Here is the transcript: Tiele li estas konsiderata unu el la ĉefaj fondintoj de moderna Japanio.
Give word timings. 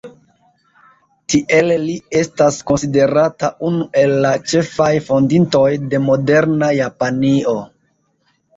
Tiele 1.33 1.75
li 1.81 1.97
estas 2.21 2.57
konsiderata 2.71 3.51
unu 3.69 3.87
el 4.03 4.15
la 4.25 4.33
ĉefaj 4.53 4.89
fondintoj 5.11 5.69
de 5.93 6.03
moderna 6.09 6.75
Japanio. 6.81 7.59